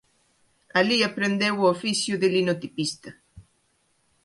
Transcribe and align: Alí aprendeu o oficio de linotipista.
Alí 0.79 0.97
aprendeu 1.03 1.55
o 1.59 1.69
oficio 1.75 2.13
de 2.21 2.27
linotipista. 2.35 3.09